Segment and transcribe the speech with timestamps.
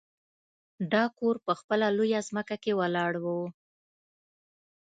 [0.91, 3.25] دا کور په خپله لویه ځمکه کې ولاړ و